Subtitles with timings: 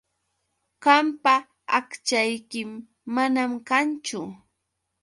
[0.83, 1.33] Qampa
[1.77, 2.71] aqchaykim
[3.15, 4.19] manam kanñachu.